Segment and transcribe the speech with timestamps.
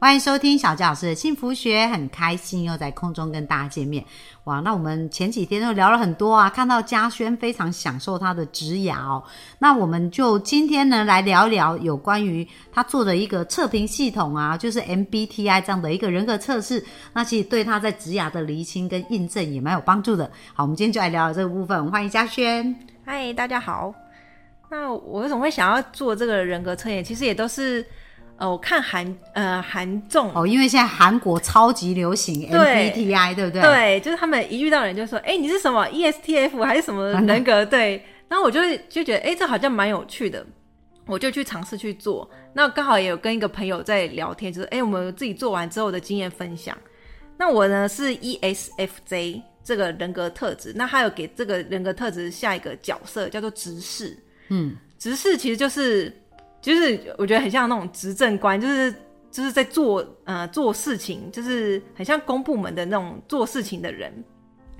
[0.00, 4.04] 欢迎收听小纪老师的幸福学，很开心又在空中跟大家见面。
[4.44, 9.20] 哇，那我们前几天又聊了很多啊，看到嘉轩非常享受他的职涯哦。
[9.58, 16.84] 那我们就今天呢来聊聊有关于他做的一个测评系统啊，就是 MBTI 这样的一个人格测试。
[17.12, 20.30] 那其实对他在职涯的厘清跟印证也蛮有帮助的。
[20.54, 21.90] 好，我们今天就来聊聊这个部分。
[21.90, 22.72] 欢迎嘉轩。
[23.04, 23.92] 嗨，大家好。
[24.70, 27.02] 那我为什么会想要做这个人格测验？
[27.02, 27.84] 其实也都是。
[28.38, 33.60] 呃，我看韩呃韩综哦，因为现在韩国超级流行 MBTI，对不对？
[33.60, 37.62] 对，就是他们一遇到人就说，哎，你是什么 ESTF 还是什么人格？
[37.66, 40.46] 对，然后我就就觉得，哎，这好像蛮有趣的，
[41.06, 42.30] 我就去尝试去做。
[42.54, 46.78] 那刚好也有跟一个朋友在聊天，就是哎，我们自己做完之后的经验分享。
[47.36, 54.16] 那我呢是 ESFJ 这个人格特质，那他有给这个人格特质下一个角色叫做执事。
[54.48, 56.16] 嗯，执事其实就是。
[56.68, 58.94] 就是我觉得很像那种执政官，就是
[59.30, 64.12] 就是在做呃做事情，就是很像公部门的那种做事情的人。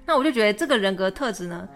[0.04, 1.66] 那我就觉得这个人格特质呢，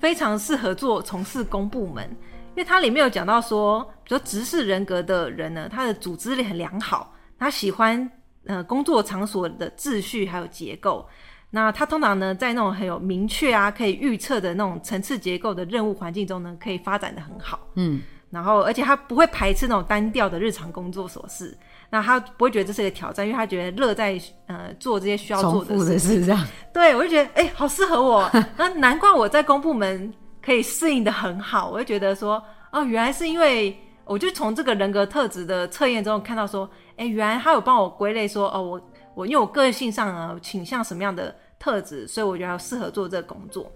[0.00, 8.10] 非常适合做从事公部门，因为它里面有讲到说，比如说直视人格的人呢，他的组织力很良好，他喜欢
[8.46, 11.06] 呃工作场所的秩序还有结构。
[11.50, 17.60] 那他通常呢，在那种很有明确啊可以预测的那种层次结构的任务环境中呢，可以发展的很好。
[17.76, 18.02] 嗯。
[18.28, 21.56] 然后，而且他不会排斥那种单调的日常工作琐事，
[21.88, 26.26] 那他不会觉得这是一个挑战，因为他觉得乐在呃做这些需要做的事。
[26.26, 28.28] 这样，对我就觉得哎，好适合我。
[28.58, 31.70] 那难怪我在公部门可以适应的很好。
[31.70, 43.70] 我就觉得说，哦，原来是因为我就从这个人格特质的测验中看到说，哎，原来他有帮我归类说，哦，我我因为我个性上啊倾向什么样的特质，所以我觉得适合做这个工作。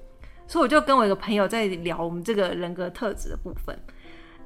[0.49, 3.79] 所以我就跟我一个朋友在聊我们这个人格特质的部分。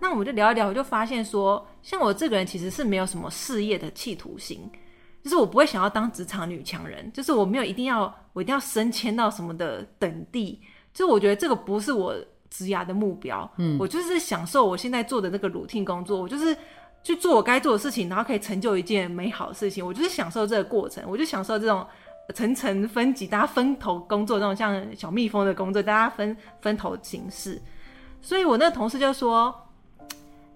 [0.04, 4.70] 那我们就聊一聊，我就发现说，像我这个人其实是没有什么事业的企图心，
[5.22, 10.60] 就是我不会想要当职场女强人，就是我没有一定要我一定要升迁到什么的等地，
[10.92, 12.15] 就我觉得这个不是我
[12.50, 16.54] 职涯的目标，嗯，我就是享受我现在做的那个 routine 工作，我就是
[17.03, 21.82] 去做我该做的事情，然后可以成就一件美好的事情，我就是享受这个过程，我就享受这种
[22.34, 27.59] 层层分级，大家分头工作那种像小蜜蜂的工作，大家分分头行事，
[28.21, 29.62] 所以我那个同事就说。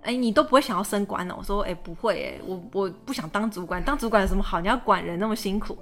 [0.09, 1.35] 哎，你都不会想要升官哦？
[1.37, 4.59] 我说，哎，不会，哎，我我不想当主管，当主管有什么好？
[4.59, 5.77] 你要管人那么辛苦。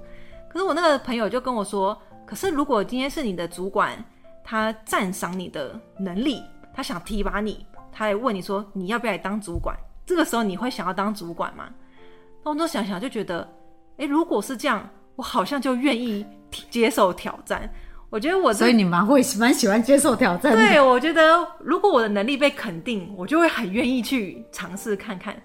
[0.49, 3.97] 可是我那个朋友就跟我说，可是如果今天是你的主管，
[4.43, 6.43] 他赞赏你的能力，
[6.73, 9.73] 他想提拔你，他来问你说你要不要来当主管？
[10.05, 11.69] 这个时候你会想要当主管吗？
[12.43, 13.47] 那我就想想就觉得，
[13.95, 16.25] 哎，如果是这样，我好像就愿意
[16.69, 17.73] 接受挑战。
[18.09, 20.53] 我觉得我所以你蛮会蛮喜欢接受挑战。
[20.53, 25.35] 对，我觉得如果我的能力被肯定，我就会很愿意去尝试看看。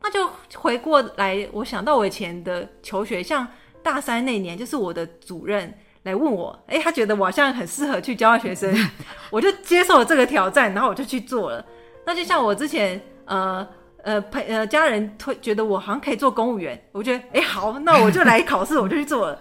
[0.00, 3.46] 那就回过来，我想到我以前的求学，像
[3.82, 5.72] 大三那年，就是我的主任
[6.04, 8.74] 来问我，哎，他觉得我好像很适合去教学生，
[9.30, 11.64] 我就接受了这个挑战，然后我就去做了。
[12.06, 13.66] 那就像我之前，呃
[14.02, 19.38] 呃陪呃家人推觉得我好像可以做公务员，我觉得哎好，那我就来考试，我就去做了。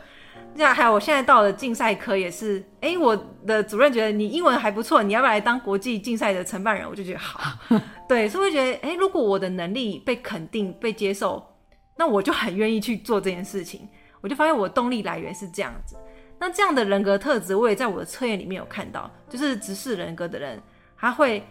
[0.57, 6.89] 这还有，我现在到了竞赛科也是，哎，我的主任觉得你英文还不错，你要不要来当国际竞赛的承办人？
[6.89, 7.59] 我就觉得好，
[8.07, 11.45] 对，所以觉得，哎，如果我的能力被肯定、被接受，
[11.97, 13.87] 那我就很愿意去做这件事情。
[14.21, 15.95] 我就发现我动力来源是这样子。
[16.39, 20.61] 那这样的人格特质，我也在我的测验里面有看到，就是直视人格的人，
[20.97, 21.43] 他会。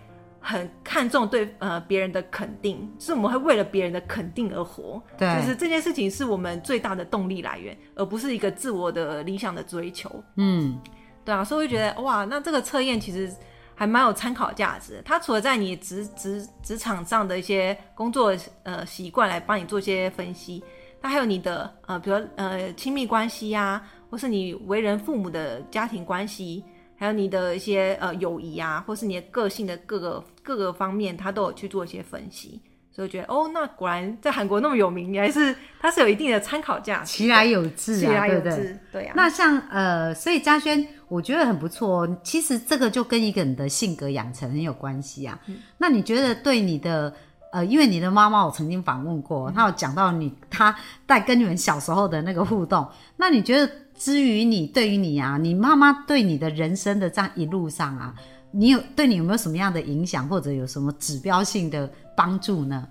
[0.47, 5.03] 很看重对呃别人的肯定，是我们会为了别人的肯定而活。
[5.17, 10.23] 对，就是这件事情是我们最大的动力来源，而不是一个自我的理想的追求。
[10.37, 10.79] 嗯，
[11.25, 13.35] 对啊，所以我觉得哇，那这个测验其实
[13.75, 15.01] 还蛮有参考价值。
[15.03, 20.63] 它除了在你职职职场上的一些工作呃习惯来帮你做一些分析，
[21.01, 26.63] 它还有你的呃，比如呃亲密关系呀，或是你为人父母的家庭关系。
[26.97, 32.61] 还有你的一些呃友谊啊，或是你的个性的各个各个方面，他都有去做一些分析，
[32.93, 38.79] 所以我觉得哦，那果然在韩国那么有名，还是它是有一定的参考价值，其来有致啊，对不对？
[38.93, 39.15] 对啊。
[39.17, 42.09] 那像呃，所以嘉轩，我觉得很不错。
[42.23, 45.39] 其实这个就跟一个人的性格养成很有关系啊。
[45.79, 47.13] 那你觉得对你的
[47.53, 50.75] 呃，因为你的妈妈我曾经访问过，她有讲到你她
[51.09, 53.71] 在跟你们小时候的那个互动，那你觉得？
[53.95, 58.15] 至于你，对于你啊，你妈妈对你的人生的这样一路上啊，
[58.51, 62.87] 你有对你有没有什么样的影响，或者有什么指标性的帮助呢？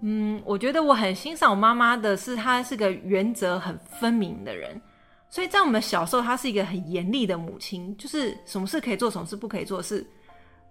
[0.00, 4.80] 嗯，我觉得我很欣赏我妈妈的是，她是个原则很分明的人。
[5.30, 10.06] 所以在我们小时候，她是一个很严厉的母亲，就是什么事可以做，什么事不可以做，是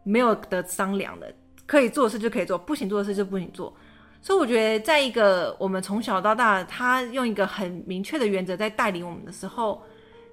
[0.04, 1.34] 没有得商量的。
[1.66, 3.74] 可以做事就可以做，不行做的事就不行做。
[4.21, 9.81] 所以我觉得，在一个我们从小到大，他用一个很明确的原则在带领我们的时候，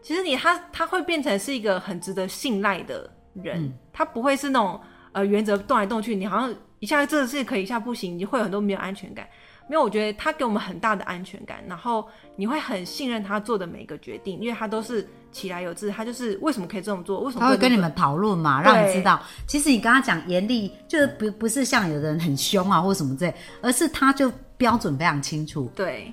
[0.02, 4.81] 其实你他他会变成是一个很值得信赖的人，他不会是那种
[5.12, 6.55] 呃原则动来动去，你好像。
[6.81, 9.26] 一下这个事可以，一下不行，你会有很多没有安全感。
[9.69, 25.70] 没有，我觉得他给我们很大的安全感，然后你会很信任他做的每一个决定，因为他都是起来有致，他就是为什么可以这么做，为什么他会跟你们讨论嘛，让你知道，其实你跟他讲严厉，就是不不是像有的人很凶啊或什么之类，而是他就标准非常清楚。
[25.76, 26.12] 对，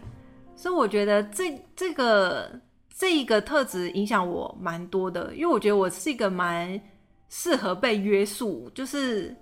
[0.57, 2.51] 所以我觉得这这个
[2.93, 6.77] 这一个特质影响我蛮多的，因为我觉得我是一个蛮
[7.29, 9.33] 适合被约束，就是。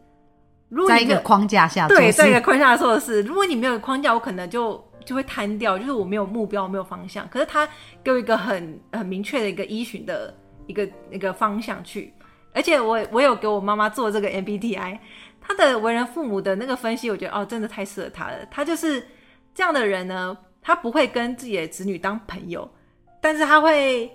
[0.88, 3.22] 在一个框架下，对，在一个框架下做的事。
[3.24, 7.28] 如果你没有框架，我可能就就会瘫掉，就是我没有目标，没有方向。
[7.30, 7.68] 可是他
[8.04, 10.34] 给我一个很很明确的一个依循的
[10.68, 12.14] 一个一个方向去，
[12.54, 14.98] 而且我我有给我妈妈做这个 MBTI，
[15.42, 18.38] 他的为人父母的那个分析，我觉得哦，真的太适合他了。
[18.50, 19.06] 他就是
[19.54, 22.70] 这样的人呢，他不会跟自己的子女当朋友，
[23.22, 24.10] 但是他会，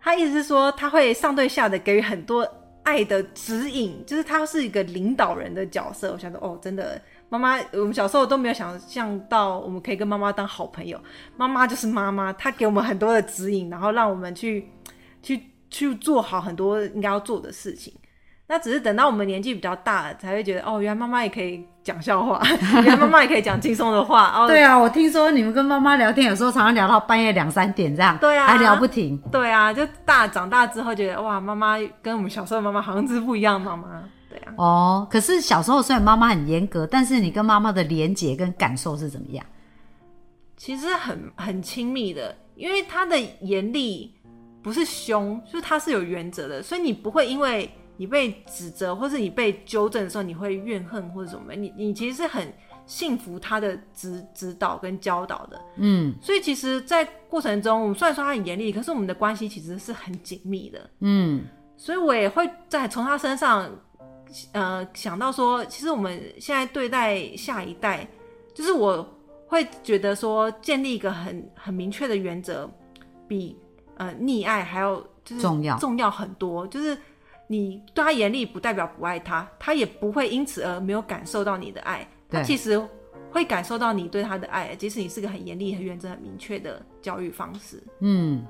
[0.00, 2.46] 他意思是说，他会上对下的给予很多。
[2.82, 6.12] 爱的指引，就是他是一个领导人的角色。
[6.12, 11.00] 我想说，哦，真的，妈妈，我们小时候都没有想象到，我们可以跟妈妈当好朋友。
[11.36, 14.68] 妈妈就是妈妈，她给我们很多的指引，然后让我们去
[15.22, 15.40] 去
[15.70, 17.94] 去做好很多应该要做的事情。
[18.48, 22.38] 那只是等到我们年纪比较大了，才会觉得哦，原来妈妈也可以讲笑话，
[22.84, 24.30] 原来妈妈也可以讲轻松的话。
[24.36, 29.16] 哦，对啊，我听说你们跟妈妈聊天，有时候常常聊到半夜两三点这样，对啊，还聊不停。
[29.30, 34.02] 对啊，就大长大之后觉得哇，妈妈跟我们小时候的妈妈好像是不一样的妈妈。
[34.28, 34.52] 对啊。
[34.56, 39.42] 哦，可是小时候虽然妈妈很严格，但是你跟妈妈的连结跟感受是怎么样？
[40.58, 44.12] 其实很很亲密的，因为她的严厉
[44.62, 47.70] 不是凶，就是她是有原则的，所以你不会因为。
[47.96, 51.54] 你被指责，或是你被纠正的时候，你会怨恨或者怎么？
[51.54, 52.52] 你你其实是很
[52.86, 56.14] 信服他的指指导跟教导的，嗯。
[56.20, 61.44] 所以其实，在过程中，我们虽然说他很严厉，可是我们的关系其实是很紧密的，嗯。
[61.76, 63.70] 所以我也会在从他身上，
[64.52, 68.08] 呃，想到说，其实我们现在对待下一代，
[68.54, 69.06] 就是我
[69.46, 72.68] 会觉得说，建立一个很很明确的原则，
[73.28, 73.56] 比
[73.96, 76.96] 呃溺爱还要就是重要重要很多，就是。
[77.46, 82.06] 你对他严厉，不代表不爱他，他也不会因此而没有感受到你的爱。
[82.30, 82.80] 他其实
[83.30, 87.82] 会感受到你对他的爱，即使你是个很严厉、很原则、很明确的教育方式。
[88.00, 88.42] 嗯，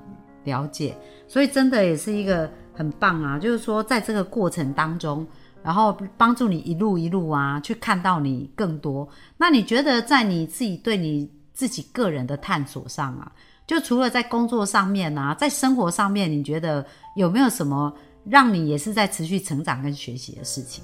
[0.45, 0.95] 了解。
[1.27, 5.27] 所以真的也是一个很棒啊，就是说在这个过程当中，
[5.61, 9.05] 然后帮助你一路一路啊，去看到你更多。
[9.35, 13.29] 那你觉得在你自己对你自己个人的探索上啊，
[13.67, 16.85] 就除了在工作上面啊，在生活上面，你觉得
[17.17, 17.93] 有没有什么？
[18.25, 20.83] 让你也是在持续成长跟学习的事情。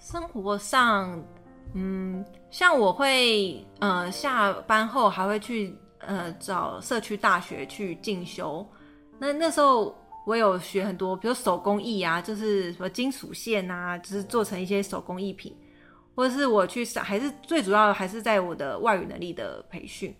[0.00, 1.22] 生活上，
[1.74, 8.66] 嗯，像我会，呃，下班后还会去，呃，找社区大学去进修。
[9.18, 15.54] 那那时候我有学很多，比如手工艺啊，就是什么金属线啊，就是做成一些手工艺品，
[16.14, 20.14] 或者是我去上，还是最主要的还是在我的外语能力的培训。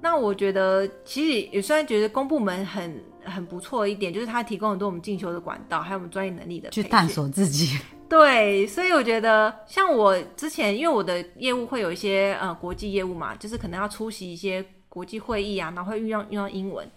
[0.00, 3.02] 那我觉得，其实也虽然觉得公部门很。
[3.26, 7.78] 很不错一点，就是他提供很多我们进修的管道，还有我们专业能力的去探索自己。
[8.08, 16.88] 对，所以我觉得像我之前，因为我的业务会有一些呃国际业务嘛，就是可能要出席一些国际会议啊，然后会运用运用英文，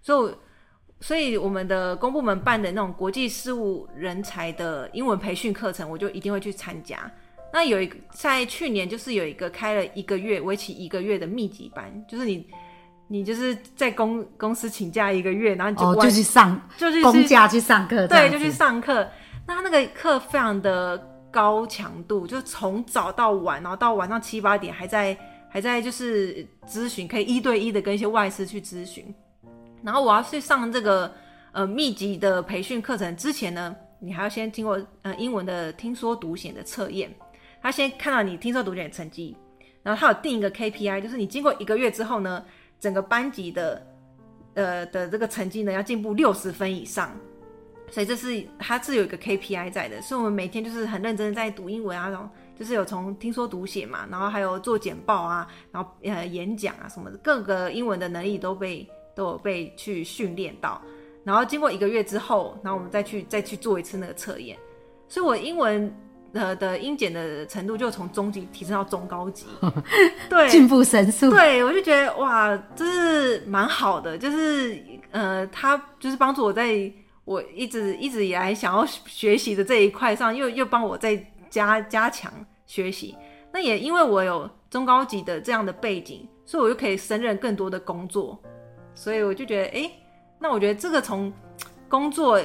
[0.00, 0.34] 所以
[1.00, 7.10] 所以我们的公部门办的那种国际事务人才的英文培训课程，我就一定会去参加。
[7.52, 12.46] 那有一个在去年就是有一个开了一个月为期一个月的密集班，就是你。
[13.06, 19.06] 你就是在公公司请假一个月，然后你就就去上，就去公假去上课，对，就去上课。
[19.46, 20.96] 那他那个课非常的
[21.30, 25.16] 高强度，就从早到晚，然后到晚上七八点还在
[25.50, 29.14] 还在就是咨询，可以一对一的跟一些外师去咨询。
[29.82, 31.12] 然后我要去上这个
[31.52, 37.14] 呃密集的培训课程之前呢，你还要先经过呃英文的听说读写的测验，
[37.60, 39.36] 他先看到你听说读写的成绩，
[39.82, 42.42] 然后他有定一个 KPI，就是你经过一个月之后呢。
[42.84, 43.86] 整个班级的，
[44.52, 47.10] 呃的这个成绩呢，要进步六十分以上，
[47.90, 60.78] 所以这是它是有一个 KPI 在的，所以我们每天就是很认真在读英文啊，然后就是有从听说读写嘛，然后还有做简报啊，然后呃演讲啊什么的，各个英文的能力都被都有被去训练到。
[61.24, 64.58] 然后经过一个月之后，然后我们再去再去做一次那个测验，
[65.08, 65.90] 所以我英文
[66.34, 69.46] 呃的音检的程度就从中级提升到中高级，
[70.28, 71.30] 对，进步神速。
[71.30, 74.78] 对，我就觉得哇，这是蛮好的，就是
[75.10, 76.92] 呃，他就是帮助我在
[77.24, 81.16] 我一直一直以来想要学习的这一块上，又又帮我再
[81.48, 82.30] 加加强
[82.66, 83.16] 学习。
[83.52, 88.36] 那也因为我有中高级的这样的背景，所以我就可以胜任更多的工作，
[88.94, 89.90] 所以我就觉得，哎，
[90.40, 91.32] 那我觉得这个从
[91.88, 92.40] 工作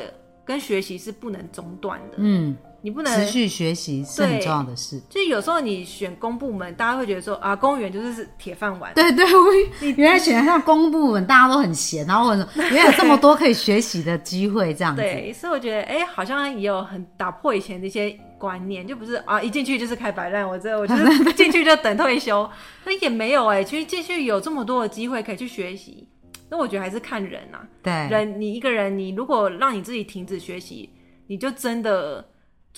[0.46, 2.18] 跟学习是不能中断的。
[2.18, 5.00] 嗯，你不能持续学习是很重要的事。
[5.10, 8.94] 就是有时候你选公部门，大家会觉得说啊，公务员就是铁饭碗。
[8.94, 9.52] 对对，我
[9.98, 15.02] 原来选上公部门，大家都很闲，然后我原来有这么多可以学习的机会，这样子。
[15.02, 22.50] 对，所以我觉得，哎、好像也有很打破以前的一些观念，就不是啊，一进去就是开白烂，我这我就是 进去就等退休，
[22.86, 26.08] 那也没有哎、其实进去有这么多的机会可以去学习，
[26.50, 30.90] 那我觉得还是看人啊，对人你一个人，你如果让你自己停止学习，
[31.28, 32.26] 你就真的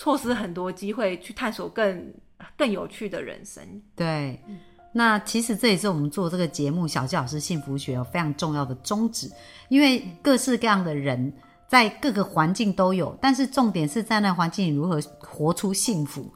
[0.02, 2.12] 错失很多机会去探索更
[2.56, 3.62] 更有趣的人生。
[3.94, 4.40] 对。
[4.92, 9.30] 那其实这也是我们做这个节目《小纪老师幸福学》有非常重要的宗旨，
[9.68, 11.32] 因为各式各样的人
[11.68, 16.26] 在各个环境都有，但是重点是在那环境如何活出幸福。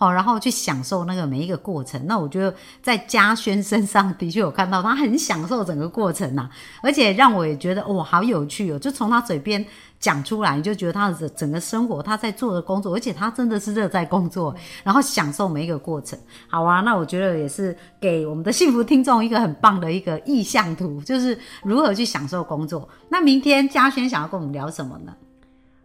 [0.00, 2.00] 好，然后去享受那个每一个过程。
[2.06, 6.48] 那我觉得在嘉轩身上的确有看到他很享受整个过程呐、
[6.82, 8.78] 而且让我也觉得哇，好有趣哦！
[8.78, 9.62] 就从他嘴边
[9.98, 16.18] 讲出来，你就觉得他的整个生活，他在做的工作，而且他真的是热在工作，然后享受每一个过程。
[16.48, 22.88] 好啊，那我觉得也是给我们的幸福听众一个很棒的一个意向图，就是如何去享受工作。
[23.10, 25.14] 那明天嘉轩想要跟我们聊什么呢？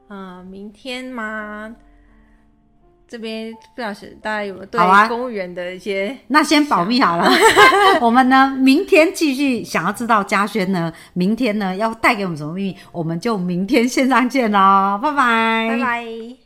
[0.07, 1.75] 嗯、明天吗？
[3.07, 7.29] 这边不小心大家有没有对公务员的一些那先保密好了。
[8.01, 16.44] 我们呢，明天继续想要知道嘉轩呢，明天呢要带给我们什么秘密，我们就明天线上见喽，拜拜，拜拜。